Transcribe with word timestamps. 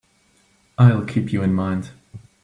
I'll 0.79 1.05
keep 1.05 1.31
you 1.31 1.43
in 1.43 1.53
mind. 1.53 1.91